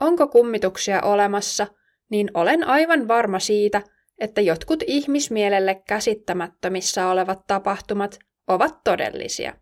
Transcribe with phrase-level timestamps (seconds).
[0.00, 1.66] onko kummituksia olemassa,
[2.10, 3.82] niin olen aivan varma siitä,
[4.18, 8.18] että jotkut ihmismielelle käsittämättömissä olevat tapahtumat
[8.48, 9.54] ovat todellisia.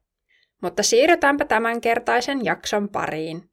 [0.62, 3.50] Mutta siirrytäänpä tämänkertaisen jakson pariin.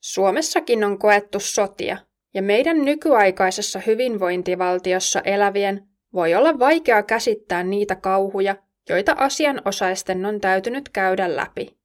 [0.00, 1.96] Suomessakin on koettu sotia,
[2.34, 8.56] ja meidän nykyaikaisessa hyvinvointivaltiossa elävien voi olla vaikea käsittää niitä kauhuja,
[8.88, 11.78] joita asianosaisten on täytynyt käydä läpi.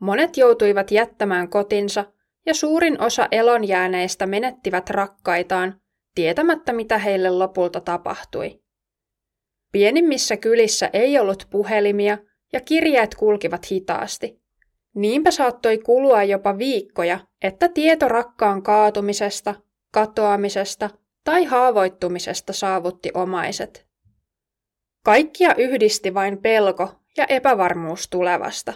[0.00, 2.04] Monet joutuivat jättämään kotinsa
[2.46, 5.80] ja suurin osa elonjääneistä menettivät rakkaitaan,
[6.14, 8.60] tietämättä mitä heille lopulta tapahtui.
[9.72, 12.18] Pienimmissä kylissä ei ollut puhelimia
[12.52, 14.40] ja kirjeet kulkivat hitaasti.
[14.94, 19.54] Niinpä saattoi kulua jopa viikkoja, että tieto rakkaan kaatumisesta,
[19.92, 20.90] katoamisesta
[21.24, 23.86] tai haavoittumisesta saavutti omaiset.
[25.04, 28.72] Kaikkia yhdisti vain pelko ja epävarmuus tulevasta.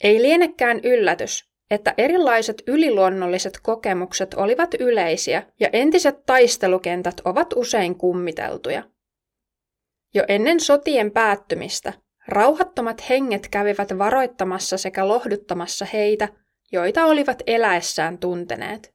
[0.00, 8.82] Ei lienekään yllätys, että erilaiset yliluonnolliset kokemukset olivat yleisiä ja entiset taistelukentät ovat usein kummiteltuja.
[10.14, 11.92] Jo ennen sotien päättymistä
[12.28, 16.28] rauhattomat henget kävivät varoittamassa sekä lohduttamassa heitä,
[16.72, 18.94] joita olivat eläessään tunteneet.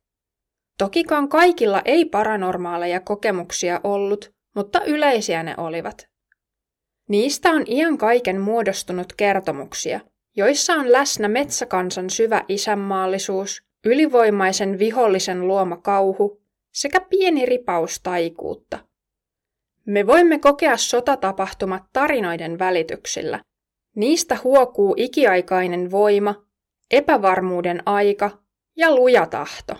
[0.77, 6.07] Tokikaan kaikilla ei paranormaaleja kokemuksia ollut, mutta yleisiä ne olivat.
[7.09, 9.99] Niistä on iän kaiken muodostunut kertomuksia–
[10.35, 16.41] joissa on läsnä metsäkansan syvä isänmaallisuus, ylivoimaisen vihollisen luoma kauhu
[16.73, 18.79] sekä pieni ripaus taikuutta.
[19.85, 23.39] Me voimme kokea sotatapahtumat tarinoiden välityksillä.
[23.95, 26.45] Niistä huokuu ikiaikainen voima,
[26.91, 28.31] epävarmuuden aika
[28.75, 29.73] ja luja tahto.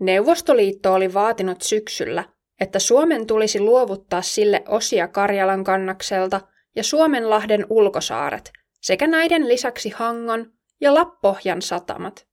[0.00, 2.24] Neuvostoliitto oli vaatinut syksyllä,
[2.60, 6.40] että Suomen tulisi luovuttaa sille osia Karjalan kannakselta
[6.76, 12.26] ja Suomenlahden ulkosaaret sekä näiden lisäksi Hangon ja Lappohjan satamat.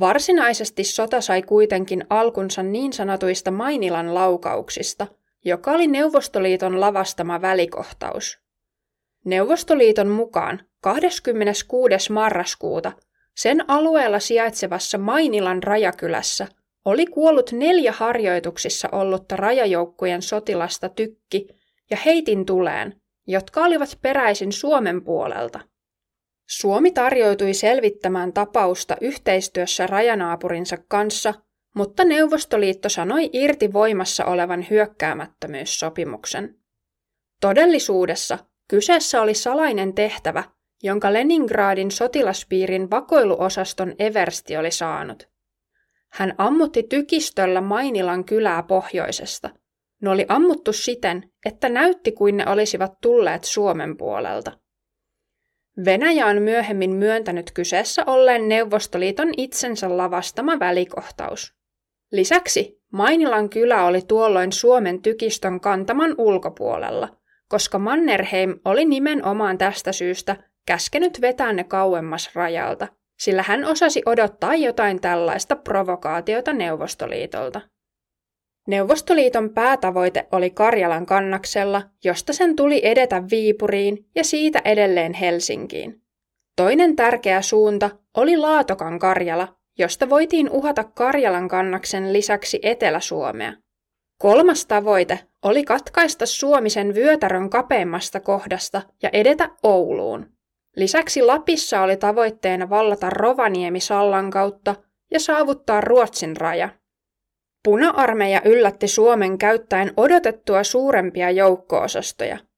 [0.00, 5.06] Varsinaisesti sota sai kuitenkin alkunsa niin sanotuista Mainilan laukauksista,
[5.44, 8.38] joka oli Neuvostoliiton lavastama välikohtaus.
[9.24, 12.12] Neuvostoliiton mukaan 26.
[12.12, 12.92] marraskuuta
[13.36, 16.46] sen alueella sijaitsevassa Mainilan rajakylässä–
[16.84, 21.48] oli kuollut neljä harjoituksissa ollutta rajajoukkujen sotilasta tykki
[21.90, 25.60] ja heitin tuleen, jotka olivat peräisin Suomen puolelta.
[26.48, 31.34] Suomi tarjoutui selvittämään tapausta yhteistyössä rajanaapurinsa kanssa,
[31.74, 36.56] mutta Neuvostoliitto sanoi irti voimassa olevan hyökkäämättömyyssopimuksen.
[37.40, 38.38] Todellisuudessa
[38.68, 40.44] kyseessä oli salainen tehtävä,
[40.82, 45.28] jonka Leningradin sotilaspiirin vakoiluosaston Eversti oli saanut.
[46.12, 49.50] Hän ammutti tykistöllä Mainilan kylää pohjoisesta.
[50.02, 54.52] Ne oli ammuttu siten, että näytti kuin ne olisivat tulleet Suomen puolelta.
[55.84, 61.54] Venäjä on myöhemmin myöntänyt kyseessä olleen Neuvostoliiton itsensä lavastama välikohtaus.
[62.12, 67.08] Lisäksi Mainilan kylä oli tuolloin Suomen tykistön kantaman ulkopuolella,
[67.48, 70.36] koska Mannerheim oli nimenomaan tästä syystä
[70.66, 72.88] käskenyt vetää ne kauemmas rajalta–
[73.20, 77.60] sillä hän osasi odottaa jotain tällaista provokaatiota Neuvostoliitolta.
[78.68, 86.02] Neuvostoliiton päätavoite oli Karjalan kannaksella, josta sen tuli edetä Viipuriin ja siitä edelleen Helsinkiin.
[86.56, 93.52] Toinen tärkeä suunta oli Laatokan Karjala, josta voitiin uhata Karjalan kannaksen lisäksi Etelä-Suomea.
[94.18, 100.39] Kolmas tavoite oli katkaista Suomisen vyötärön kapeimmasta kohdasta ja edetä Ouluun.
[100.80, 104.74] Lisäksi Lapissa oli tavoitteena vallata Rovaniemi Sallan kautta
[105.10, 106.68] ja saavuttaa Ruotsin raja.
[107.64, 112.38] Puna-armeija yllätti Suomen käyttäen odotettua suurempia joukko-osastoja–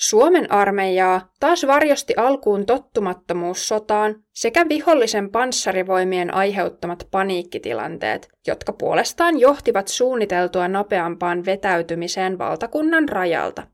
[0.00, 9.88] Suomen armeijaa taas varjosti alkuun tottumattomuus sotaan sekä vihollisen panssarivoimien aiheuttamat paniikkitilanteet, jotka puolestaan johtivat
[9.88, 13.66] suunniteltua nopeampaan vetäytymiseen valtakunnan rajalta.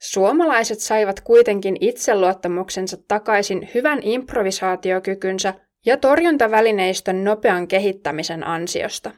[0.00, 5.54] Suomalaiset saivat kuitenkin itseluottamuksensa takaisin hyvän improvisaatiokykynsä
[5.86, 9.10] ja torjuntavälineistön nopean kehittämisen ansiosta.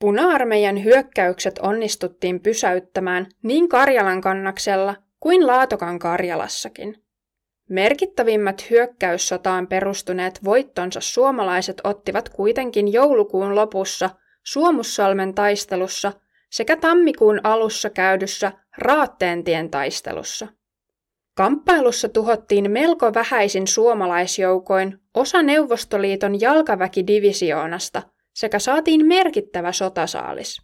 [0.00, 7.02] Puna-armeijan hyökkäykset onnistuttiin pysäyttämään niin Karjalan kannaksella kuin Laatokan Karjalassakin.
[7.68, 14.10] Merkittävimmät hyökkäyssotaan perustuneet voittonsa suomalaiset ottivat kuitenkin joulukuun lopussa
[14.44, 16.12] Suomussalmen taistelussa
[16.50, 20.48] sekä tammikuun alussa käydyssä Raatteentien taistelussa.
[21.36, 28.02] Kamppailussa tuhottiin melko vähäisin suomalaisjoukoin osa Neuvostoliiton jalkaväkidivisioonasta
[28.34, 30.62] sekä saatiin merkittävä sotasaalis.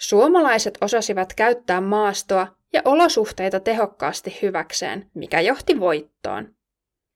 [0.00, 6.54] Suomalaiset osasivat käyttää maastoa ja olosuhteita tehokkaasti hyväkseen, mikä johti voittoon.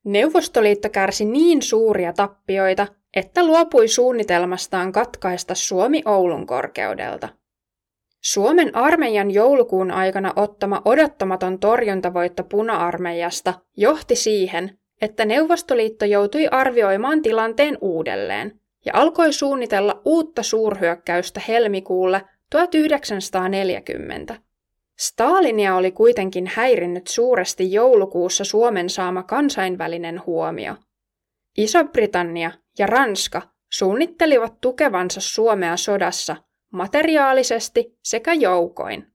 [0.05, 7.29] Neuvostoliitto kärsi niin suuria tappioita, että luopui suunnitelmastaan katkaista Suomi Oulun korkeudelta.
[8.25, 17.79] Suomen armeijan joulukuun aikana ottama odottamaton torjuntavoitto puna-armeijasta johti siihen, että Neuvostoliitto joutui arvioimaan tilanteen
[17.81, 24.37] uudelleen ja alkoi suunnitella uutta suurhyökkäystä helmikuulle 1940.
[24.99, 30.75] Stalinia oli kuitenkin häirinnyt suuresti joulukuussa Suomen saama kansainvälinen huomio.
[31.59, 33.43] Iso-Britannia ja Ranska
[33.73, 36.37] suunnittelivat tukevansa Suomea sodassa
[36.73, 39.07] materiaalisesti sekä joukoin.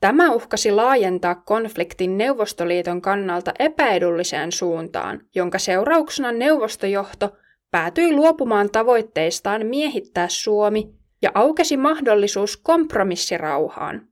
[0.00, 7.36] Tämä uhkasi laajentaa konfliktin Neuvostoliiton kannalta epäedulliseen suuntaan, jonka seurauksena neuvostojohto
[7.70, 14.08] päätyi luopumaan tavoitteistaan miehittää Suomi ja aukesi mahdollisuus kompromissirauhaan.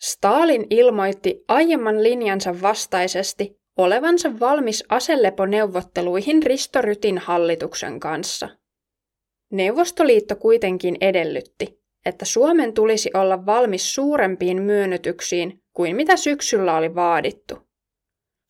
[0.00, 8.48] Stalin ilmoitti aiemman linjansa vastaisesti olevansa valmis aseleponeuvotteluihin Risto Rytin hallituksen kanssa.
[9.52, 17.58] Neuvostoliitto kuitenkin edellytti, että Suomen tulisi olla valmis suurempiin myönnytyksiin kuin mitä syksyllä oli vaadittu.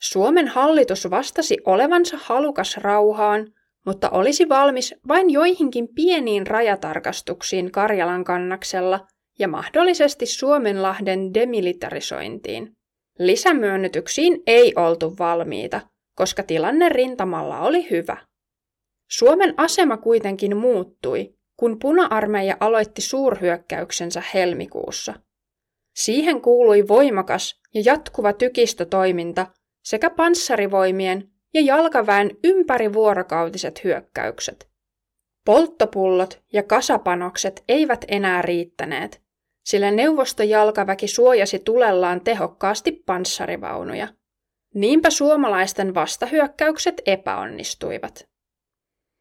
[0.02, 3.46] Suomen hallitus vastasi olevansa halukas rauhaan,
[3.86, 9.00] mutta olisi valmis vain joihinkin pieniin rajatarkastuksiin Karjalan kannaksella–
[9.38, 12.76] ja mahdollisesti Suomenlahden demilitarisointiin.
[13.18, 15.80] Lisämyönnytyksiin ei oltu valmiita,
[16.14, 18.16] koska tilanne rintamalla oli hyvä.
[19.10, 25.14] Suomen asema kuitenkin muuttui, kun puna-armeija aloitti suurhyökkäyksensä helmikuussa.
[25.94, 29.46] Siihen kuului voimakas ja jatkuva tykistötoiminta
[29.84, 34.68] sekä panssarivoimien ja jalkaväen ympärivuorokautiset hyökkäykset.
[35.44, 39.22] Polttopullot ja kasapanokset eivät enää riittäneet,
[39.64, 44.08] sillä neuvostojalkaväki suojasi tulellaan tehokkaasti panssarivaunuja.
[44.74, 48.27] Niinpä suomalaisten vastahyökkäykset epäonnistuivat.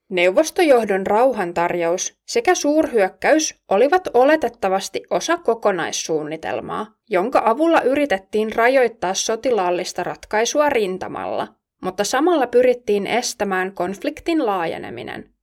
[0.10, 11.48] Neuvostojohdon rauhantarjous sekä suurhyökkäys olivat oletettavasti osa kokonaissuunnitelmaa, jonka avulla yritettiin rajoittaa sotilaallista ratkaisua rintamalla,
[11.82, 15.34] mutta samalla pyrittiin estämään konfliktin laajeneminen.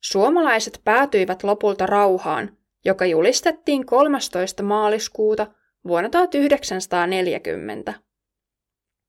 [0.00, 4.62] Suomalaiset päätyivät lopulta rauhaan, joka julistettiin 13.
[4.62, 5.46] maaliskuuta
[5.86, 7.94] vuonna 1940.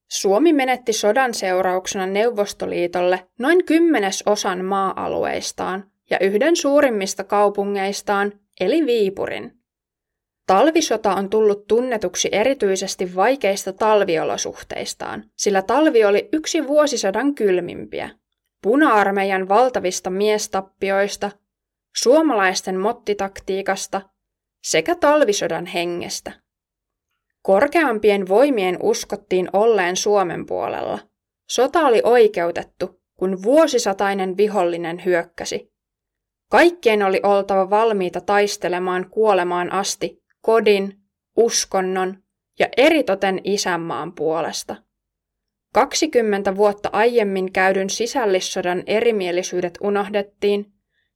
[0.09, 9.59] Suomi menetti sodan seurauksena Neuvostoliitolle noin kymmenes osan maa-alueistaan ja yhden suurimmista kaupungeistaan, eli Viipurin.
[10.47, 18.09] Talvisota on tullut tunnetuksi erityisesti vaikeista talviolosuhteistaan, sillä talvi oli yksi vuosisadan kylmimpiä.
[18.61, 21.31] Puna-armeijan valtavista miestappioista
[21.95, 24.01] suomalaisten mottitaktiikasta
[24.63, 26.31] sekä talvisodan hengestä.
[27.49, 30.99] Korkeampien voimien uskottiin olleen Suomen puolella.
[31.49, 35.73] Sota oli oikeutettu, kun vuosisatainen vihollinen hyökkäsi.
[36.51, 40.99] Kaikkien oli oltava valmiita taistelemaan kuolemaan asti kodin,
[41.37, 42.17] uskonnon
[42.59, 44.75] ja eritoten isänmaan puolesta.
[45.73, 50.65] 20 vuotta aiemmin käydyn sisällissodan erimielisyydet unohdettiin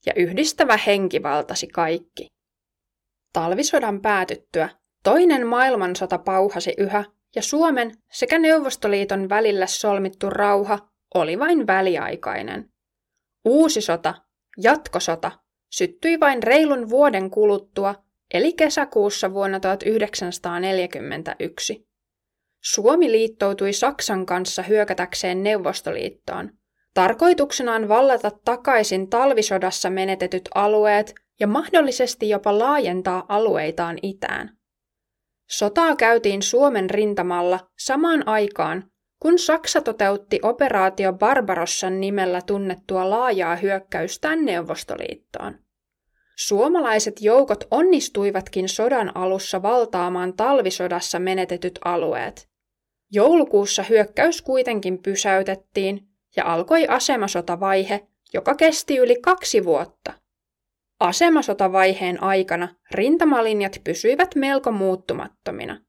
[0.05, 2.27] ja yhdistävä henki valtasi kaikki.
[3.33, 7.03] Talvisodan päätyttyä toinen maailmansota pauhasi yhä
[7.35, 10.79] ja Suomen sekä Neuvostoliiton välillä solmittu rauha
[11.15, 12.69] oli vain väliaikainen.
[13.45, 14.13] Uusi sota,
[14.57, 15.31] jatkosota,
[15.71, 17.95] syttyi vain reilun vuoden kuluttua,
[18.33, 21.87] eli kesäkuussa vuonna 1941.
[22.63, 26.51] Suomi liittoutui Saksan kanssa hyökätäkseen Neuvostoliittoon.
[26.93, 34.57] Tarkoituksenaan vallata takaisin talvisodassa menetetyt alueet ja mahdollisesti jopa laajentaa alueitaan itään.
[35.57, 38.83] Sotaa käytiin Suomen rintamalla samaan aikaan,
[39.19, 45.59] kun Saksa toteutti operaatio Barbarossan nimellä tunnettua laajaa hyökkäystään Neuvostoliittoon.
[46.35, 52.49] Suomalaiset joukot onnistuivatkin sodan alussa valtaamaan talvisodassa menetetyt alueet.
[53.11, 60.22] Joulukuussa hyökkäys kuitenkin pysäytettiin ja alkoi asemasotavaihe, joka kesti yli kaksi vuotta.
[61.03, 65.81] Asemasotavaiheen aikana rintamalinjat pysyivät melko muuttumattomina.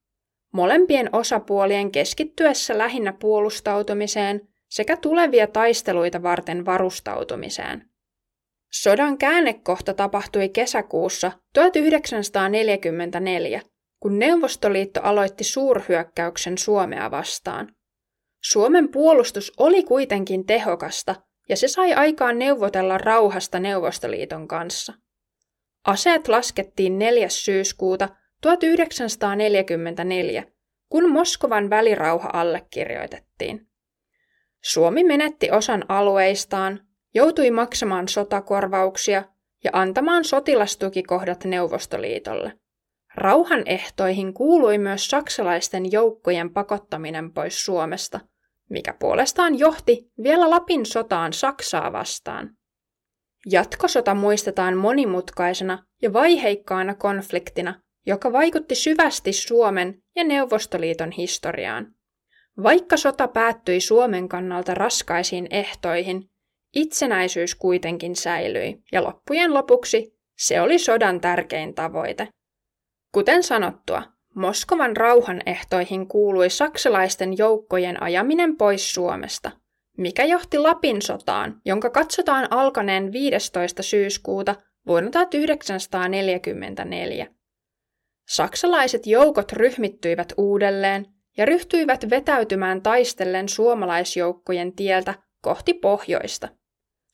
[0.52, 7.90] Molempien osapuolien keskittyessä lähinnä puolustautumiseen sekä tulevia taisteluita varten varustautumiseen.
[8.72, 13.60] Sodan käännekohta tapahtui kesäkuussa 1944,
[14.00, 17.74] kun Neuvostoliitto aloitti suurhyökkäyksen Suomea vastaan.
[18.42, 21.14] Suomen puolustus oli kuitenkin tehokasta
[21.48, 25.03] ja se sai aikaan neuvotella rauhasta Neuvostoliiton kanssa.
[25.84, 27.28] Aseet laskettiin 4.
[27.28, 28.08] syyskuuta
[28.40, 30.44] 1944,
[30.88, 33.66] kun Moskovan välirauha allekirjoitettiin.
[34.62, 36.80] Suomi menetti osan alueistaan,
[37.14, 39.24] joutui maksamaan sotakorvauksia
[39.64, 42.52] ja antamaan sotilastukikohdat Neuvostoliitolle.
[43.14, 48.20] Rauhan ehtoihin kuului myös saksalaisten joukkojen pakottaminen pois Suomesta,
[48.70, 52.50] mikä puolestaan johti vielä Lapin sotaan Saksaa vastaan.
[53.50, 61.86] Jatkosota muistetaan monimutkaisena ja vaiheikkaana konfliktina, joka vaikutti syvästi Suomen ja Neuvostoliiton historiaan.
[62.62, 66.30] Vaikka sota päättyi Suomen kannalta raskaisiin ehtoihin,
[66.74, 72.28] itsenäisyys kuitenkin säilyi, ja loppujen lopuksi se oli sodan tärkein tavoite.
[73.12, 74.02] Kuten sanottua,
[74.34, 79.50] Moskovan rauhan ehtoihin kuului saksalaisten joukkojen ajaminen pois Suomesta,
[79.98, 83.82] mikä johti Lapin sotaan, jonka katsotaan alkaneen 15.
[83.82, 84.54] syyskuuta
[84.86, 87.26] vuonna 1944.
[88.28, 96.48] Saksalaiset joukot ryhmittyivät uudelleen ja ryhtyivät vetäytymään taistellen suomalaisjoukkojen tieltä kohti pohjoista.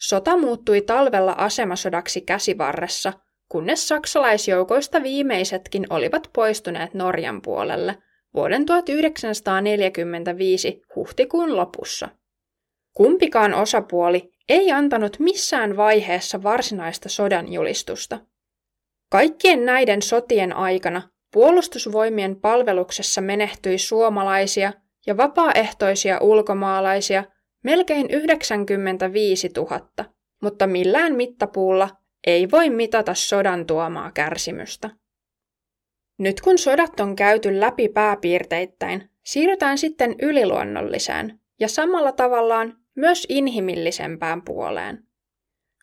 [0.01, 3.13] Sota muuttui talvella asemasodaksi käsivarressa,
[3.49, 7.99] kunnes saksalaisjoukoista viimeisetkin olivat poistuneet Norjan puolelle
[8.35, 12.09] vuoden 1945 huhtikuun lopussa.
[12.95, 18.19] Kumpikaan osapuoli ei antanut missään vaiheessa varsinaista sodan julistusta.
[19.11, 24.73] Kaikkien näiden sotien aikana puolustusvoimien palveluksessa menehtyi suomalaisia
[25.07, 27.25] ja vapaaehtoisia ulkomaalaisia
[27.65, 29.81] melkein 95 000,
[30.43, 31.91] mutta millään mittapuulla
[32.27, 34.91] ei voi mitata sodan tuomaa kärsimystä.
[36.19, 44.43] Nyt kun sodat on käyty läpi pääpiirteittäin, siirrytään sitten yliluonnolliseen ja samalla tavallaan myös inhimillisempään
[44.43, 45.05] puoleen.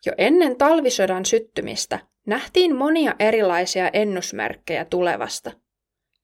[0.06, 5.52] Jo ennen talvisodan syttymistä nähtiin monia erilaisia ennusmerkkejä tulevasta.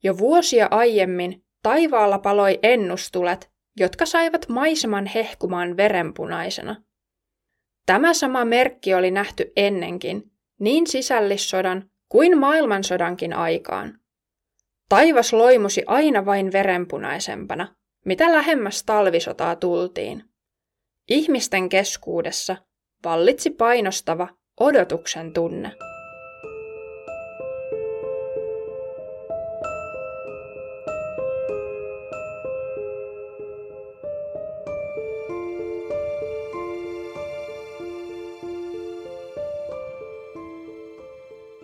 [0.03, 6.83] Jo vuosia aiemmin taivaalla paloi ennustulet, jotka saivat maiseman hehkumaan verenpunaisena.
[7.87, 10.23] Tämä sama merkki oli nähty ennenkin,
[10.61, 13.99] niin sisällissodan kuin maailmansodankin aikaan.
[14.89, 20.25] Taivas loimusi aina vain verenpunaisempana, mitä lähemmäs talvisotaa tultiin.
[21.09, 22.57] Ihmisten keskuudessa
[23.05, 24.29] vallitsi painostava
[24.61, 25.73] odotuksen tunne.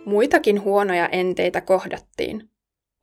[0.05, 2.50] Muitakin huonoja enteitä kohdattiin.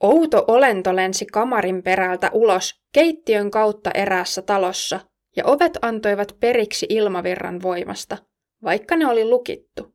[0.03, 5.01] Outo olento lensi kamarin perältä ulos keittiön kautta eräässä talossa,
[5.37, 8.19] ja ovet antoivat periksi ilmavirran voimasta,
[8.63, 9.95] vaikka ne oli lukittu.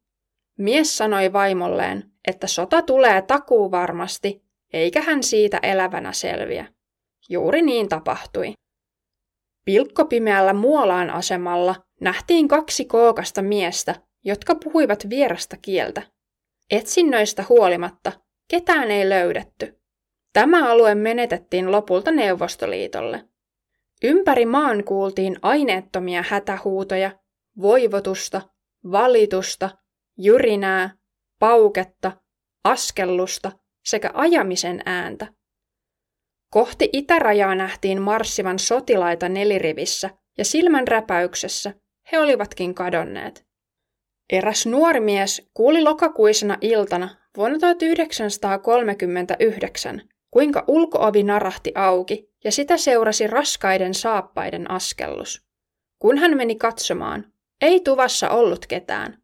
[0.57, 4.43] Mies sanoi vaimolleen, että sota tulee takuu varmasti,
[4.73, 6.65] eikä hän siitä elävänä selviä.
[7.29, 8.53] Juuri niin tapahtui.
[9.65, 16.01] Pilkkopimeällä Muolaan asemalla nähtiin kaksi kookasta miestä, jotka puhuivat vierasta kieltä.
[16.71, 18.11] Etsinnöistä huolimatta
[18.47, 19.82] ketään ei löydetty.
[20.33, 23.25] Tämä alue menetettiin lopulta Neuvostoliitolle.
[24.03, 27.11] Ympäri maan kuultiin aineettomia hätähuutoja,
[27.61, 28.41] voivotusta,
[28.91, 29.69] valitusta,
[30.17, 30.95] jyrinää,
[31.39, 32.11] pauketta,
[32.63, 33.51] askellusta
[33.85, 35.27] sekä ajamisen ääntä.
[36.49, 41.73] Kohti itärajaa nähtiin marssivan sotilaita nelirivissä, ja silmän räpäyksessä
[42.11, 43.45] he olivatkin kadonneet.
[44.29, 50.01] Eräs nuori mies kuuli lokakuisena iltana vuonna 1939,
[50.33, 55.45] kuinka ulkoovi narahti auki ja sitä seurasi raskaiden saappaiden askellus.
[55.99, 59.21] Kun hän meni katsomaan, ei tuvassa ollut ketään.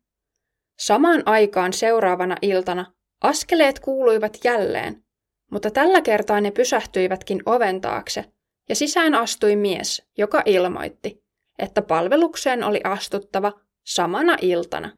[0.79, 5.03] Samaan aikaan seuraavana iltana askeleet kuuluivat jälleen,
[5.51, 8.25] mutta tällä kertaa ne pysähtyivätkin oven taakse,
[8.69, 11.23] ja sisään astui mies, joka ilmoitti,
[11.59, 13.53] että palvelukseen oli astuttava
[13.85, 14.91] samana iltana.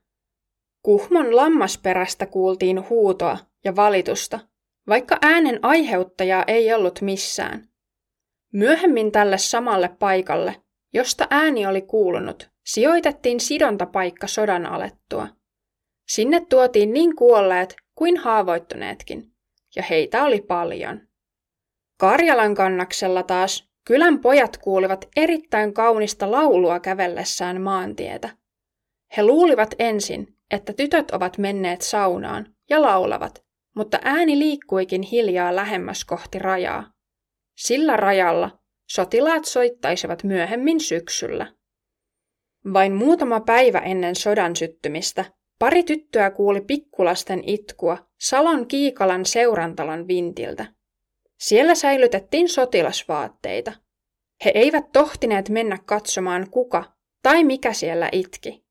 [0.81, 4.39] Kuhmon lammasperästä kuultiin huutoa ja valitusta,
[4.87, 7.69] vaikka äänen aiheuttajaa ei ollut missään.
[8.53, 10.55] Myöhemmin tälle samalle paikalle,
[10.93, 15.27] josta ääni oli kuulunut, sijoitettiin sidontapaikka sodan alettua.
[16.07, 19.31] Sinne tuotiin niin kuolleet kuin haavoittuneetkin,
[19.75, 21.01] ja heitä oli paljon.
[21.99, 28.29] Karjalan kannaksella taas kylän pojat kuulivat erittäin kaunista laulua kävellessään maantietä.
[29.17, 33.43] He luulivat ensin, että tytöt ovat menneet saunaan ja laulavat,
[33.75, 36.91] mutta ääni liikkuikin hiljaa lähemmäs kohti rajaa.
[37.57, 38.59] Sillä rajalla
[38.89, 41.53] sotilaat soittaisivat myöhemmin syksyllä.
[42.73, 45.25] Vain muutama päivä ennen sodan syttymistä
[45.59, 50.65] pari tyttöä kuuli pikkulasten itkua Salon Kiikalan seurantalon vintiltä.
[51.39, 53.73] Siellä säilytettiin sotilasvaatteita.
[54.45, 56.83] He eivät tohtineet mennä katsomaan kuka
[57.23, 58.65] tai mikä siellä itki.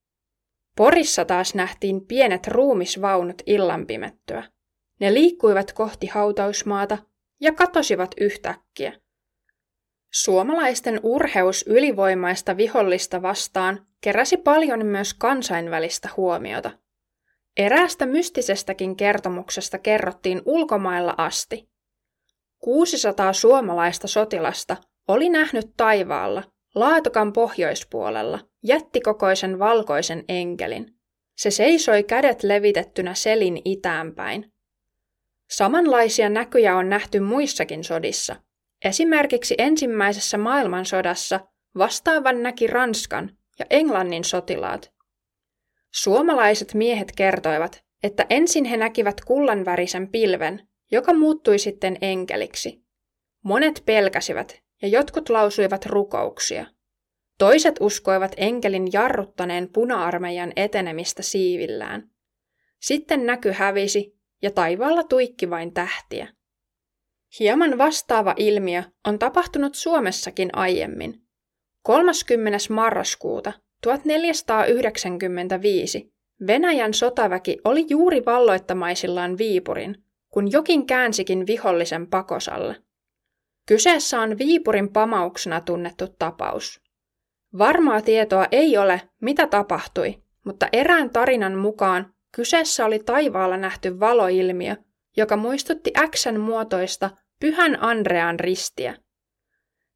[0.76, 4.44] Porissa taas nähtiin pienet ruumisvaunut illan pimettyä.
[5.00, 6.98] Ne liikkuivat kohti hautausmaata
[7.40, 8.92] ja katosivat yhtäkkiä.
[10.12, 16.70] Suomalaisten urheus ylivoimaista vihollista vastaan keräsi paljon myös kansainvälistä huomiota.
[17.56, 21.68] Eräästä mystisestäkin kertomuksesta kerrottiin ulkomailla asti.
[22.58, 24.76] 600 suomalaista sotilasta
[25.08, 26.42] oli nähnyt taivaalla
[26.74, 30.94] Laatokan pohjoispuolella jättikokoisen valkoisen enkelin.
[31.36, 34.52] Se seisoi kädet levitettynä selin itäänpäin.
[35.50, 38.36] Samanlaisia näkyjä on nähty muissakin sodissa.
[38.84, 41.40] Esimerkiksi ensimmäisessä maailmansodassa
[41.78, 44.92] vastaavan näki Ranskan ja Englannin sotilaat.
[45.94, 52.82] Suomalaiset miehet kertoivat, että ensin he näkivät kullanvärisen pilven, joka muuttui sitten enkeliksi.
[53.44, 56.66] Monet pelkäsivät ja jotkut lausuivat rukouksia.
[57.38, 62.10] Toiset uskoivat enkelin jarruttaneen puna-armeijan etenemistä siivillään.
[62.80, 66.28] Sitten näky hävisi ja taivaalla tuikki vain tähtiä.
[67.40, 71.22] Hieman vastaava ilmiö on tapahtunut Suomessakin aiemmin.
[71.82, 72.58] 30.
[72.70, 76.12] marraskuuta 1495
[76.46, 82.76] Venäjän sotaväki oli juuri valloittamaisillaan Viipurin, kun jokin käänsikin vihollisen pakosalle.
[83.66, 86.80] Kyseessä on Viipurin pamauksena tunnettu tapaus.
[87.58, 94.76] Varmaa tietoa ei ole, mitä tapahtui, mutta erään tarinan mukaan kyseessä oli taivaalla nähty valoilmiö,
[95.16, 98.96] joka muistutti Xn muotoista Pyhän Andrean ristiä.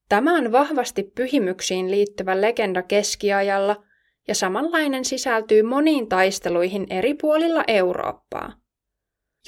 [0.09, 3.85] Tämä on vahvasti pyhimyksiin liittyvä legenda keskiajalla
[4.29, 8.53] ja samanlainen sisältyy moniin taisteluihin eri puolilla Eurooppaa.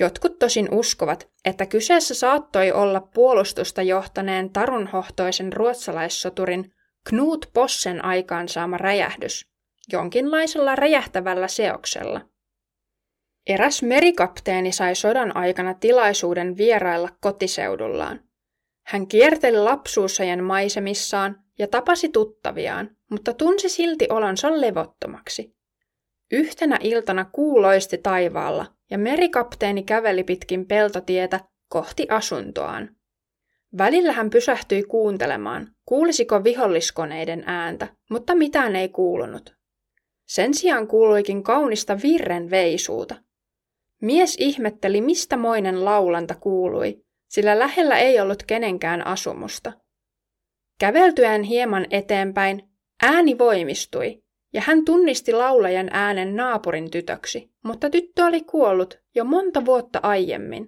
[0.00, 6.72] Jotkut tosin uskovat, että kyseessä saattoi olla puolustusta johtaneen tarunhohtoisen ruotsalaissoturin
[7.08, 9.46] Knut Possen aikaansaama räjähdys,
[9.92, 12.20] jonkinlaisella räjähtävällä seoksella.
[13.46, 18.20] Eräs merikapteeni sai sodan aikana tilaisuuden vierailla kotiseudullaan.
[18.86, 25.56] Hän kierteli lapsuusajan maisemissaan ja tapasi tuttaviaan, mutta tunsi silti olonsa levottomaksi.
[26.32, 32.96] Yhtenä iltana kuu loisti taivaalla ja merikapteeni käveli pitkin peltotietä kohti asuntoaan.
[33.78, 39.56] Välillä hän pysähtyi kuuntelemaan, kuulisiko viholliskoneiden ääntä, mutta mitään ei kuulunut.
[40.26, 43.25] Sen sijaan kuuluikin kaunista virren veisuuta.
[44.02, 49.72] Mies ihmetteli, mistä moinen laulanta kuului, sillä lähellä ei ollut kenenkään asumusta.
[50.80, 52.62] Käveltyään hieman eteenpäin,
[53.02, 59.64] ääni voimistui, ja hän tunnisti laulajan äänen naapurin tytöksi, mutta tyttö oli kuollut jo monta
[59.64, 60.66] vuotta aiemmin.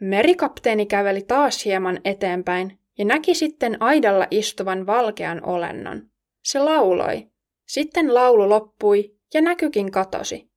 [0.00, 6.02] Merikapteeni käveli taas hieman eteenpäin ja näki sitten aidalla istuvan valkean olennon.
[6.44, 7.28] Se lauloi.
[7.68, 10.50] Sitten laulu loppui ja näkykin katosi.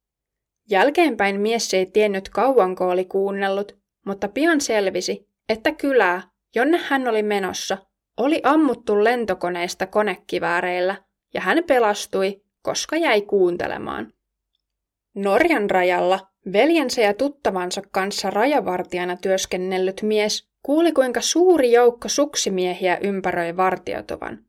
[0.69, 6.21] Jälkeenpäin mies ei tiennyt kauanko oli kuunnellut, mutta pian selvisi, että kylää,
[6.55, 7.77] jonne hän oli menossa,
[8.17, 10.95] oli ammuttu lentokoneista konekivääreillä
[11.33, 14.13] ja hän pelastui, koska jäi kuuntelemaan.
[15.15, 16.19] Norjan rajalla
[16.53, 24.45] Veljensä ja tuttavansa kanssa rajavartijana työskennellyt mies kuuli, kuinka suuri joukko suksimiehiä ympäröi vartiotuvan.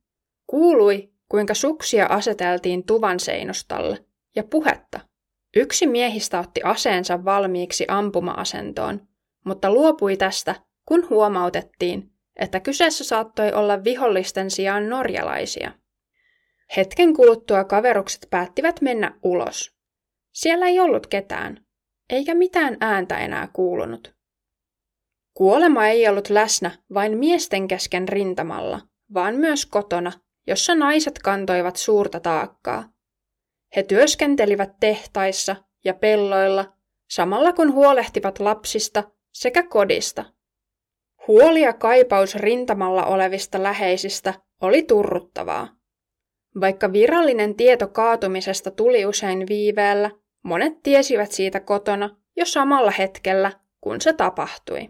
[0.47, 4.05] Kuului, kuinka suksia aseteltiin tuvan seinustalle,
[4.37, 5.08] ja puhetta.
[5.57, 9.09] Yksi miehistä otti aseensa valmiiksi ampuma-asentoon,
[9.45, 10.55] mutta luopui tästä,
[10.87, 15.73] kun huomautettiin, että kyseessä saattoi olla vihollisten sijaan norjalaisia.
[16.77, 19.77] Hetken kuluttua kaverukset päättivät mennä ulos.
[20.33, 21.67] Siellä ei ollut ketään,
[22.11, 24.15] eikä mitään ääntä enää kuulunut.
[25.35, 28.81] Kuolema ei ollut läsnä vain miesten kesken rintamalla,
[29.15, 30.13] vaan myös kotona,
[30.47, 32.89] jossa naiset kantoivat suurta taakkaa.
[33.77, 36.73] He työskentelivät tehtaissa ja pelloilla,
[37.11, 40.25] samalla kun huolehtivat lapsista sekä kodista.
[41.27, 45.69] Huoli ja kaipaus rintamalla olevista läheisistä oli turruttavaa.
[46.61, 50.11] Vaikka virallinen tieto kaatumisesta tuli usein viiveellä,
[50.43, 54.89] monet tiesivät siitä kotona jo samalla hetkellä, kun se tapahtui.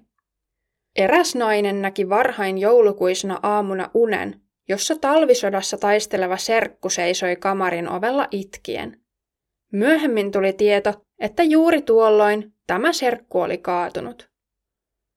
[0.97, 9.01] Eräs nainen näki varhain joulukuisena aamuna unen, jossa talvisodassa taisteleva serkku seisoi kamarin ovella itkien.
[9.73, 14.31] Myöhemmin tuli tieto, että juuri tuolloin tämä serkku oli kaatunut.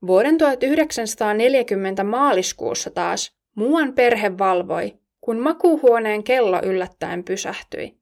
[0.07, 7.97] Vuoden 1940 maaliskuussa taas muuan perhe valvoi, kun makuuhuoneen kello yllättäen pysähtyi.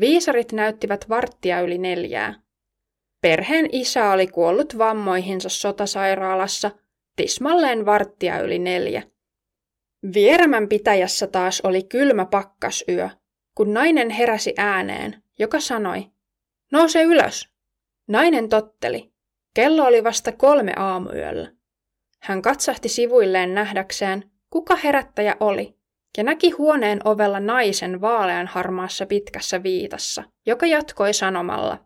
[0.00, 2.34] Viisarit näyttivät varttia yli neljää.
[3.20, 6.70] Perheen isä oli kuollut vammoihinsa sotasairaalassa
[7.16, 9.02] tismalleen varttia yli neljä.
[10.14, 13.08] Vierämän pitäjässä taas oli kylmä pakkasyö,
[13.54, 16.10] kun nainen heräsi ääneen, joka sanoi,
[16.72, 17.48] nouse ylös.
[18.08, 19.12] Nainen totteli.
[19.54, 21.52] Kello oli vasta kolme aamuyöllä.
[22.20, 25.78] Hän katsahti sivuilleen nähdäkseen, kuka herättäjä oli,
[26.18, 31.84] ja näki huoneen ovella naisen vaalean harmaassa pitkässä viitassa, joka jatkoi sanomalla,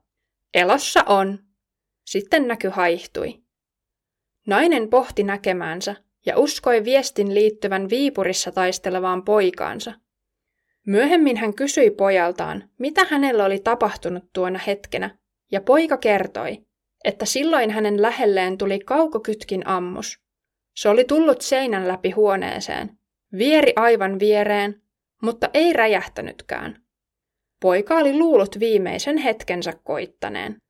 [0.55, 1.39] elossa on.
[2.07, 3.43] Sitten näky haihtui.
[4.47, 9.93] Nainen pohti näkemäänsä ja uskoi viestin liittyvän Viipurissa taistelevaan poikaansa.
[10.87, 15.19] Myöhemmin hän kysyi pojaltaan, mitä hänellä oli tapahtunut tuona hetkenä,
[15.53, 16.59] ja poika kertoi,
[17.05, 20.21] että silloin hänen lähelleen tuli kaukokytkin ammus.
[20.77, 22.99] Se oli tullut seinän läpi huoneeseen,
[23.39, 24.83] vieri aivan viereen,
[25.23, 26.83] mutta ei räjähtänytkään.
[27.61, 30.62] Poika oli luullut viimeisen hetkensä koittaneen.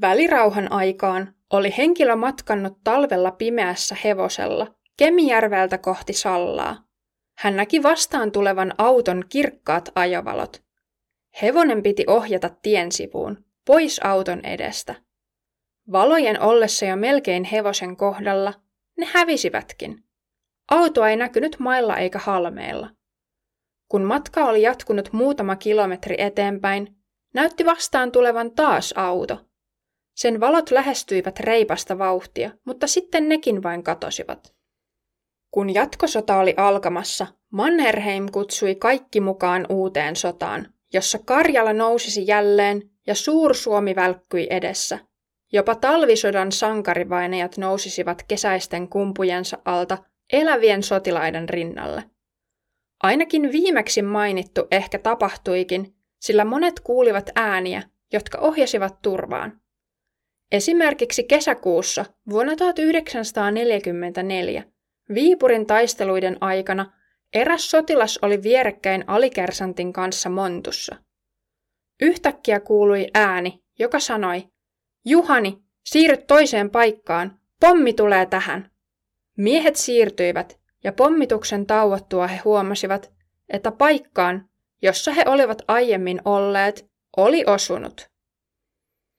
[0.00, 6.76] Välirauhan aikaan oli henkilö matkannut talvella pimeässä hevosella Kemijärveltä kohti Sallaa.
[7.38, 10.62] Hän näki vastaan tulevan auton kirkkaat ajovalot.
[11.42, 14.94] Hevonen piti ohjata tien sivuun, pois auton edestä.
[15.92, 18.54] Valojen ollessa jo melkein hevosen kohdalla,
[18.98, 20.04] ne hävisivätkin.
[20.70, 22.90] Autoa ei näkynyt mailla eikä halmeilla.
[23.88, 26.96] Kun matka oli jatkunut muutama kilometri eteenpäin,
[27.34, 29.40] näytti vastaan tulevan taas auto–
[30.18, 34.54] sen valot lähestyivät reipasta vauhtia, mutta sitten nekin vain katosivat.
[35.50, 43.14] Kun jatkosota oli alkamassa, Mannerheim kutsui kaikki mukaan uuteen sotaan, jossa Karjala nousisi jälleen ja
[43.14, 44.98] Suur-Suomi välkkyi edessä.
[45.52, 49.98] Jopa talvisodan sankarivainajat nousisivat kesäisten kumpujensa alta
[50.32, 52.04] elävien sotilaiden rinnalle.
[53.02, 59.60] Ainakin viimeksi mainittu ehkä tapahtuikin, sillä monet kuulivat ääniä, jotka ohjasivat turvaan.
[60.52, 64.64] Esimerkiksi kesäkuussa vuonna 1944
[65.14, 66.92] Viipurin taisteluiden aikana
[67.34, 70.96] eräs sotilas oli vierekkäin alikersantin kanssa montussa.
[72.00, 74.48] Yhtäkkiä kuului ääni, joka sanoi,
[75.04, 78.70] Juhani, siirry toiseen paikkaan, pommi tulee tähän.
[79.36, 83.12] Miehet siirtyivät, ja pommituksen tauottua he huomasivat,
[83.48, 84.48] että paikkaan,
[84.82, 88.07] jossa he olivat aiemmin olleet, oli osunut.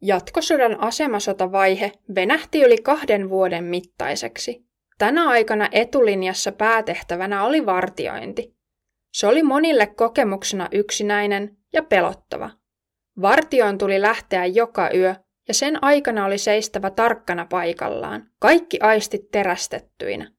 [0.01, 4.65] Jatkosodan asemasotavaihe venähti yli kahden vuoden mittaiseksi.
[4.97, 8.55] Tänä aikana etulinjassa päätehtävänä oli vartiointi.
[9.13, 12.49] Se oli monille kokemuksena yksinäinen ja pelottava.
[13.21, 15.15] Vartioon tuli lähteä joka yö,
[15.47, 20.31] ja sen aikana oli seistävä tarkkana paikallaan, kaikki aistit terästettyinä.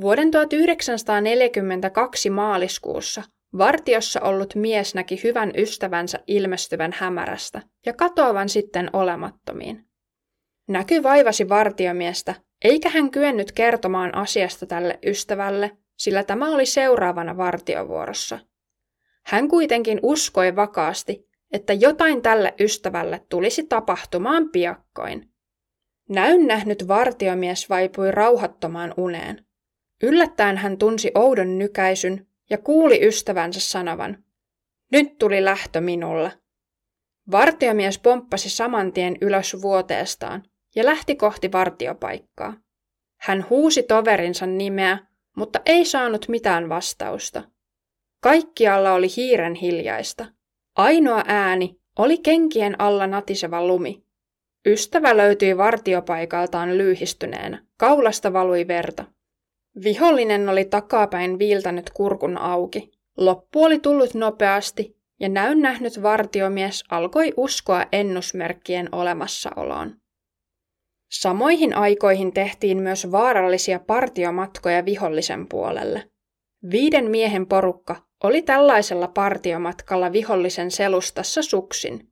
[0.00, 3.22] Vuoden 1942 maaliskuussa
[3.58, 9.84] Vartiossa ollut mies näki hyvän ystävänsä ilmestyvän hämärästä ja katoavan sitten olemattomiin.
[10.68, 18.38] Näky vaivasi vartiomiestä, eikä hän kyennyt kertomaan asiasta tälle ystävälle, sillä tämä oli seuraavana vartiovuorossa.
[19.26, 25.30] Hän kuitenkin uskoi vakaasti, että jotain tälle ystävälle tulisi tapahtumaan piakkoin.
[26.08, 29.46] Näyn nähnyt vartiomies vaipui rauhattomaan uneen.
[30.02, 34.24] Yllättäen hän tunsi oudon nykäisyn ja kuuli ystävänsä sanovan,
[34.92, 36.32] nyt tuli lähtö minulle.
[37.30, 40.42] Vartiomies pomppasi saman tien ylös vuoteestaan
[40.76, 42.56] ja lähti kohti vartiopaikkaa.
[43.20, 44.98] Hän huusi toverinsa nimeä,
[45.36, 47.42] mutta ei saanut mitään vastausta.
[48.20, 50.26] Kaikkialla oli hiiren hiljaista.
[50.76, 54.04] Ainoa ääni oli kenkien alla natiseva lumi.
[54.66, 57.66] Ystävä löytyi vartiopaikaltaan lyyhistyneenä.
[57.78, 59.04] Kaulasta valui verta.
[59.82, 62.90] Vihollinen oli takapäin viiltänyt kurkun auki.
[63.16, 69.96] Loppu oli tullut nopeasti ja näyn nähnyt vartiomies alkoi uskoa ennusmerkkien olemassaoloon.
[71.10, 76.10] Samoihin aikoihin tehtiin myös vaarallisia partiomatkoja vihollisen puolelle.
[76.70, 82.08] Viiden miehen porukka oli tällaisella partiomatkalla vihollisen selustassa suksin.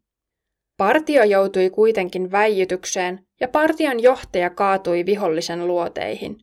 [0.77, 6.37] Partio joutui kuitenkin väijytykseen ja partion johtaja kaatui vihollisen luoteihin.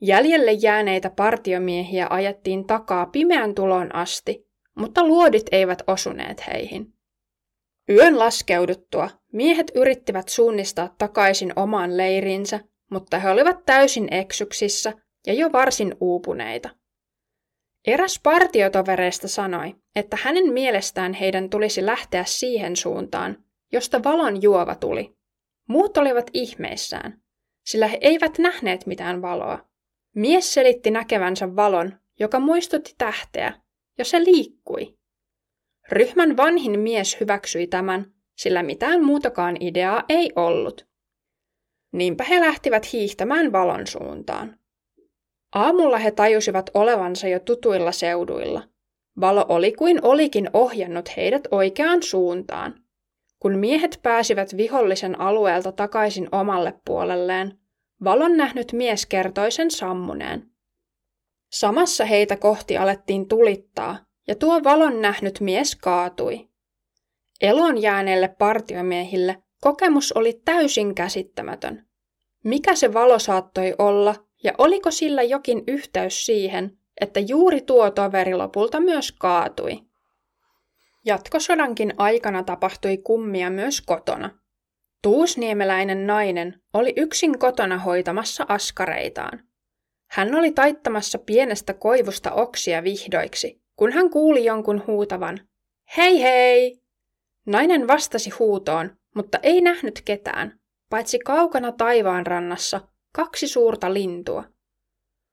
[0.00, 6.92] Jäljelle jääneitä partiomiehiä ajettiin takaa pimeän tulon asti, mutta luodit eivät osuneet heihin.
[7.88, 14.92] Yön laskeuduttua miehet yrittivät suunnistaa takaisin omaan leirinsä, mutta he olivat täysin eksyksissä
[15.26, 16.70] ja jo varsin uupuneita.
[17.86, 25.16] Eräs partiotovereista sanoi, että hänen mielestään heidän tulisi lähteä siihen suuntaan, josta valon juova tuli.
[25.68, 27.20] Muut olivat ihmeissään,
[27.64, 29.67] sillä he eivät nähneet mitään valoa.
[30.18, 33.54] Mies selitti näkevänsä valon, joka muistutti tähteä,
[33.98, 34.94] ja se liikkui.
[35.92, 40.86] Ryhmän vanhin mies hyväksyi tämän, sillä mitään muutakaan ideaa ei ollut.
[41.92, 44.58] Niinpä he lähtivät hiihtämään valon suuntaan.
[45.54, 48.62] Aamulla he tajusivat olevansa jo tutuilla seuduilla.
[49.20, 52.74] Valo oli kuin olikin ohjannut heidät oikeaan suuntaan.
[53.38, 57.58] Kun miehet pääsivät vihollisen alueelta takaisin omalle puolelleen,
[58.04, 60.50] valon nähnyt mies kertoi sen sammuneen.
[61.52, 66.48] Samassa heitä kohti alettiin tulittaa, ja tuo valon nähnyt mies kaatui.
[67.40, 71.86] Elon jääneille partiomiehille kokemus oli täysin käsittämätön.
[72.44, 78.34] Mikä se valo saattoi olla, ja oliko sillä jokin yhteys siihen, että juuri tuo toveri
[78.34, 79.80] lopulta myös kaatui?
[81.04, 84.30] Jatkosodankin aikana tapahtui kummia myös kotona.
[85.02, 89.48] Tuusniemeläinen nainen oli yksin kotona hoitamassa askareitaan.
[90.10, 95.38] Hän oli taittamassa pienestä koivusta oksia vihdoiksi, kun hän kuuli jonkun huutavan,
[95.96, 96.80] Hei hei!
[97.46, 100.58] Nainen vastasi huutoon, mutta ei nähnyt ketään,
[100.90, 104.44] paitsi kaukana taivaan rannassa kaksi suurta lintua.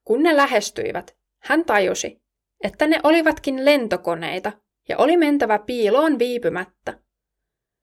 [0.04, 2.22] Kun ne lähestyivät, hän tajusi,
[2.64, 4.52] että ne olivatkin lentokoneita
[4.88, 6.98] ja oli mentävä piiloon viipymättä.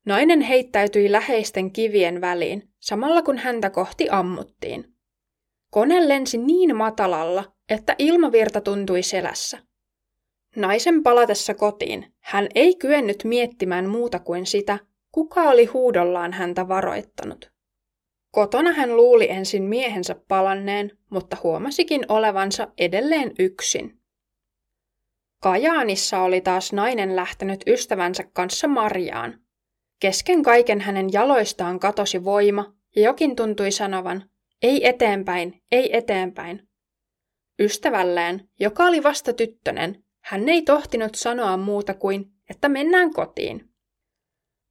[0.06, 4.94] Nainen heittäytyi läheisten kivien väliin, samalla kun häntä kohti ammuttiin.
[5.72, 9.60] Kone lensi niin matalalla, että ilmavirta tuntui selässä.
[10.56, 14.80] Naisen palatessa kotiin hän ei kyennyt miettimään muuta kuin sitä,
[15.12, 17.52] kuka oli huudollaan häntä varoittanut.
[18.32, 24.00] Kotona hän luuli ensin miehensä palanneen, mutta huomasikin olevansa edelleen yksin.
[25.42, 29.43] Kajaanissa oli taas nainen lähtenyt ystävänsä kanssa marjaan.
[30.04, 34.30] Kesken kaiken hänen jaloistaan katosi voima ja jokin tuntui sanovan,
[34.62, 36.68] ei eteenpäin, ei eteenpäin.
[37.60, 43.70] Ystävälleen, joka oli vasta tyttönen, hän ei tohtinut sanoa muuta kuin, että mennään kotiin.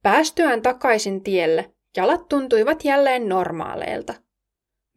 [0.03, 4.13] Päästyään takaisin tielle, jalat tuntuivat jälleen normaaleilta.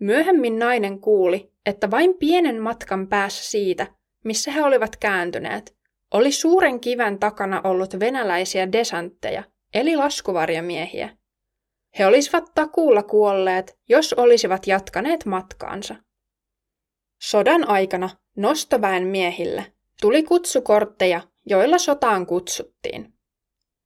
[0.01, 3.87] Myöhemmin nainen kuuli, että vain pienen matkan päässä siitä,
[4.25, 5.77] missä he olivat kääntyneet,
[6.15, 9.45] oli suuren kiven takana ollut venäläisiä desantteja,
[9.77, 11.17] eli laskuvarjamiehiä.
[11.99, 15.95] He olisivat takuulla kuolleet, jos olisivat jatkaneet matkaansa.
[17.23, 23.13] Sodan aikana nostoväen miehille tuli kutsukortteja, joilla sotaan kutsuttiin.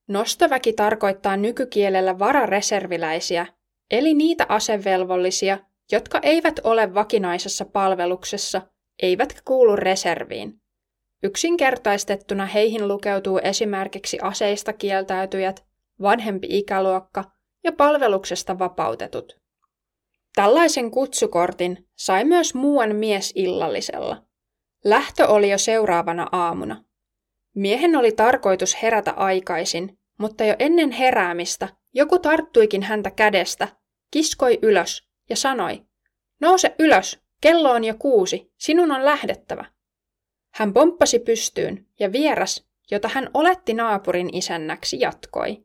[0.08, 3.46] Nostoväki tarkoittaa nykykielellä varareserviläisiä,
[3.90, 5.58] eli niitä asevelvollisia,
[5.92, 8.62] jotka eivät ole vakinaisessa palveluksessa,
[9.02, 10.60] eivätkä kuulu reserviin.
[11.22, 15.69] Yksinkertaistettuna heihin lukeutuu esimerkiksi aseista kieltäytyjät,
[16.02, 17.24] vanhempi ikäluokka
[17.64, 19.40] ja palveluksesta vapautetut.
[20.34, 24.22] Tällaisen kutsukortin sai myös muuan mies illallisella.
[24.84, 26.84] Lähtö oli jo seuraavana aamuna.
[27.54, 33.68] Miehen oli tarkoitus herätä aikaisin, mutta jo ennen heräämistä joku tarttuikin häntä kädestä,
[34.10, 35.82] kiskoi ylös ja sanoi,
[36.40, 39.64] nouse ylös, kello on jo kuusi, sinun on lähdettävä.
[40.54, 45.64] Hän pomppasi pystyyn ja vieras, jota hän oletti naapurin isännäksi, jatkoi.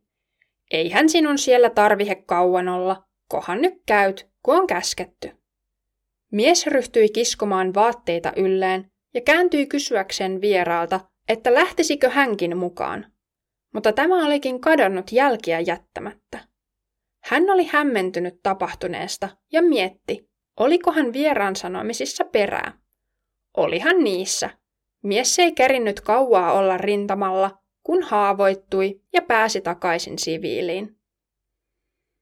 [0.71, 5.31] Eihän sinun siellä tarvihe kauan olla, kohan nyt käyt, kun on käsketty.
[6.31, 10.99] Mies ryhtyi kiskomaan vaatteita ylleen ja kääntyi kysyäkseen vieraalta,
[11.29, 13.15] että lähtisikö hänkin mukaan.
[13.73, 16.39] mutta tämä olikin kadonnut jälkiä jättämättä.
[17.23, 22.73] Hän oli hämmentynyt tapahtuneesta ja mietti, olikohan vieraan sanomisissa perää.
[23.57, 24.49] Olihan niissä.
[25.03, 30.97] Mies ei kerinnyt kauaa olla rintamalla, kun haavoittui ja pääsi takaisin siviiliin.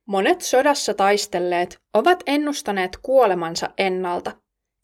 [0.08, 4.32] Monet sodassa taistelleet ovat ennustaneet kuolemansa ennalta.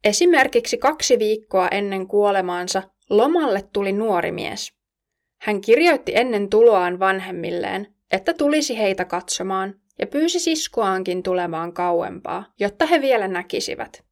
[0.04, 4.74] Esimerkiksi kaksi viikkoa ennen kuolemaansa lomalle tuli nuori mies.
[5.42, 12.86] Hän kirjoitti ennen tuloaan vanhemmilleen, että tulisi heitä katsomaan, ja pyysi siskoaankin tulemaan kauempaa, jotta
[12.86, 14.04] he vielä näkisivät.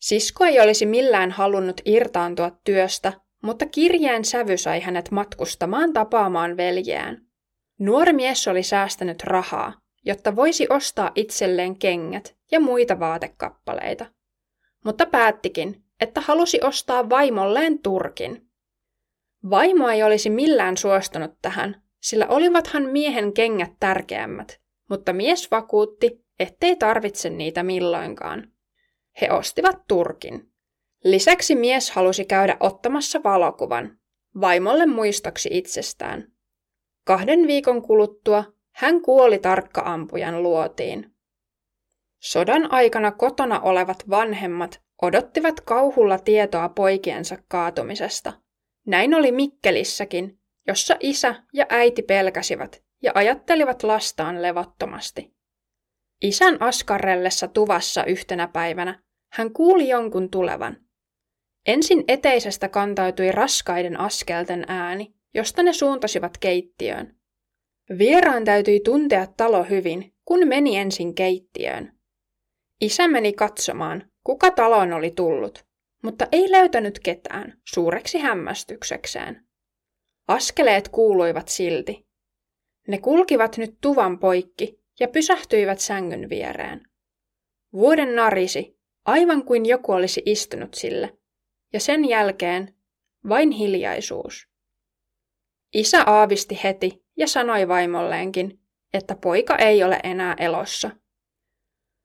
[0.00, 7.26] Sisko ei olisi millään halunnut irtaantua työstä, mutta kirjeen sävy sai hänet matkustamaan tapaamaan veljeään.
[7.78, 9.72] Nuori mies oli säästänyt rahaa,
[10.04, 14.06] jotta voisi ostaa itselleen kengät ja muita vaatekappaleita.
[14.84, 18.48] Mutta päättikin, että halusi ostaa vaimolleen turkin.
[19.50, 26.76] Vaimo ei olisi millään suostunut tähän, sillä olivathan miehen kengät tärkeämmät, mutta mies vakuutti, ettei
[26.76, 28.52] tarvitse niitä milloinkaan.
[29.20, 30.51] He ostivat turkin.
[31.04, 33.98] Lisäksi mies halusi käydä ottamassa valokuvan,
[34.40, 36.32] vaimolle muistoksi itsestään.
[37.04, 41.14] Kahden viikon kuluttua hän kuoli tarkkaampujan luotiin.
[42.20, 48.32] Sodan aikana kotona olevat vanhemmat odottivat kauhulla tietoa poikiensa kaatumisesta.
[48.86, 55.34] Näin oli Mikkelissäkin, jossa isä ja äiti pelkäsivät ja ajattelivat lastaan levottomasti.
[56.22, 60.76] Isän askarrellessa tuvassa yhtenä päivänä hän kuuli jonkun tulevan.
[61.66, 67.16] Ensin eteisestä kantautui raskaiden askelten ääni, josta ne suuntasivat keittiöön.
[67.98, 71.98] Vieraan täytyi tuntea talo hyvin, kun meni ensin keittiöön.
[72.80, 75.66] Isä meni katsomaan, kuka taloon oli tullut,
[76.02, 79.46] mutta ei löytänyt ketään suureksi hämmästyksekseen.
[80.28, 82.06] Askeleet kuuluivat silti.
[82.88, 86.82] Ne kulkivat nyt tuvan poikki ja pysähtyivät sängyn viereen.
[87.72, 91.18] Vuoden narisi, aivan kuin joku olisi istunut sille,
[91.72, 92.74] ja sen jälkeen
[93.28, 94.48] vain hiljaisuus.
[95.74, 98.60] Isä aavisti heti ja sanoi vaimolleenkin,
[98.94, 100.90] että poika ei ole enää elossa.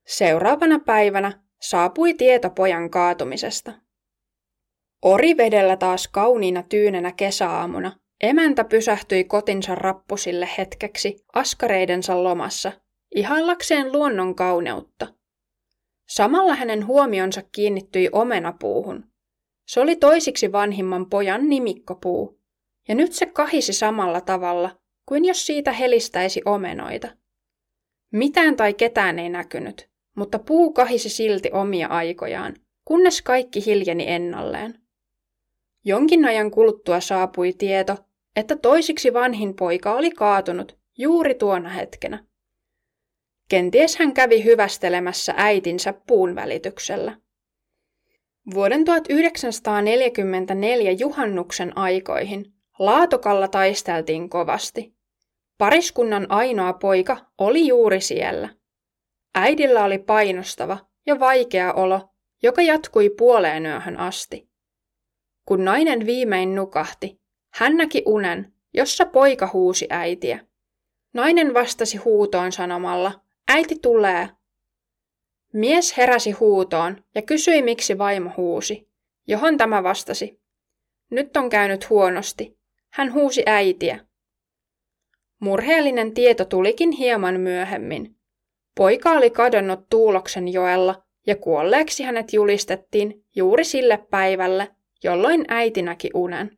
[0.08, 3.73] Seuraavana päivänä saapui tieto pojan kaatumisesta.
[5.01, 12.71] Orivedellä taas kauniina tyynenä kesäaamuna emäntä pysähtyi kotinsa rappusille hetkeksi askareidensa lomassa,
[13.15, 15.08] ihallakseen luonnon kauneutta.
[16.08, 19.12] Samalla hänen huomionsa kiinnittyi omenapuuhun.
[19.67, 22.39] Se oli toisiksi vanhimman pojan nimikkopuu,
[22.88, 27.08] ja nyt se kahisi samalla tavalla kuin jos siitä helistäisi omenoita.
[28.12, 34.80] Mitään tai ketään ei näkynyt, mutta puu kahisi silti omia aikojaan, kunnes kaikki hiljeni ennalleen.
[35.86, 37.97] Jonkin ajan kuluttua saapui tieto,
[38.36, 42.25] että toisiksi vanhin poika oli kaatunut juuri tuona hetkenä.
[43.49, 47.17] Kenties hän kävi hyvästelemässä äitinsä puun välityksellä.
[48.54, 54.96] Vuoden 1944 juhannuksen aikoihin Laatokalla taisteltiin kovasti.
[55.58, 58.50] Pariskunnan ainoa poika oli juuri siellä.
[59.36, 62.10] Äidillä oli painostava ja vaikea olo,
[62.44, 64.50] joka jatkui puoleen yöhön asti.
[65.46, 67.22] Kun nainen viimein nukahti,
[67.54, 70.40] hän näki unen, jossa poika huusi äitiä.
[71.14, 74.30] Nainen vastasi huutoon sanomalla, äiti tulee.
[75.54, 78.90] Mies heräsi huutoon ja kysyi, miksi vaimo huusi,
[79.28, 80.40] johon tämä vastasi.
[81.10, 82.58] Nyt on käynyt huonosti.
[82.90, 84.00] Hän huusi äitiä.
[85.40, 88.16] Murheellinen tieto tulikin hieman myöhemmin.
[88.76, 96.10] Poika oli kadonnut Tuuloksen joella ja kuolleeksi hänet julistettiin juuri sille päivälle, jolloin äiti näki
[96.14, 96.58] unen.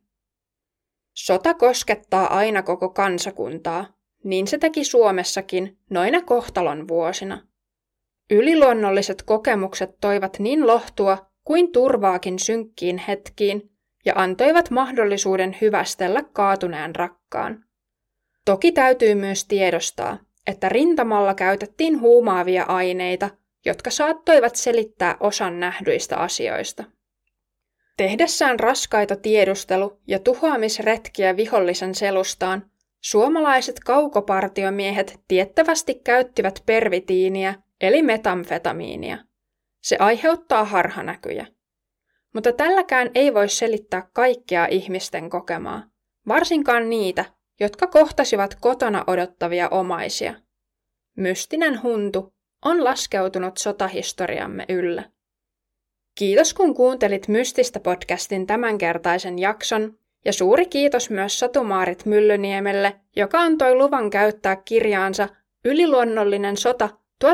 [1.14, 3.86] Sota koskettaa aina koko kansakuntaa,
[4.24, 7.49] niin se teki Suomessakin noina kohtalon vuosina.
[8.30, 13.70] Yliluonnolliset kokemukset toivat niin lohtua kuin turvaakin synkkiin hetkiin
[14.04, 17.64] ja antoivat mahdollisuuden hyvästellä kaatuneen rakkaan.
[18.44, 23.30] Toki täytyy myös tiedostaa, että rintamalla käytettiin huumaavia aineita,
[23.66, 26.84] jotka saattoivat selittää osan nähdyistä asioista.
[27.96, 32.70] Tehdessään raskaita tiedustelu- ja tuhoamisretkiä vihollisen selustaan,
[33.00, 39.18] suomalaiset kaukopartiomiehet tiettävästi käyttivät pervitiiniä eli metamfetamiinia.
[39.82, 41.46] Se aiheuttaa harhanäkyjä.
[42.34, 45.82] Mutta tälläkään ei voi selittää kaikkea ihmisten kokemaa,
[46.28, 47.24] varsinkaan niitä,
[47.60, 50.34] jotka kohtasivat kotona odottavia omaisia.
[51.16, 55.10] Mystinen huntu on laskeutunut sotahistoriamme yllä.
[56.14, 63.74] Kiitos kun kuuntelit Mystistä podcastin tämänkertaisen jakson Ja suuri kiitos myös Satumaarit Myllyniemelle, joka antoi
[63.74, 65.28] luvan käyttää kirjaansa
[65.64, 66.88] Yliluonnollinen sota
[67.24, 67.28] 1939-1945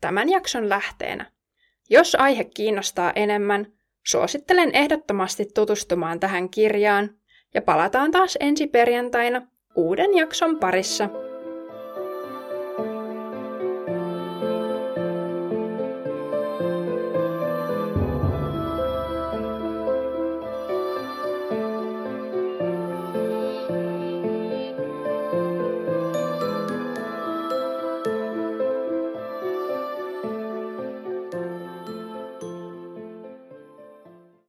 [0.00, 1.30] tämän jakson lähteenä.
[1.90, 3.66] Jos aihe kiinnostaa enemmän,
[4.06, 7.10] suosittelen ehdottomasti tutustumaan tähän kirjaan
[7.54, 9.42] ja palataan taas ensi perjantaina
[9.74, 11.25] uuden jakson parissa.